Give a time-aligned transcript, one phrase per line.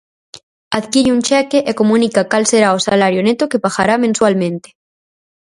[0.79, 4.69] Adquire un cheque e comunica cal será o salario neto que pagará mensualmente.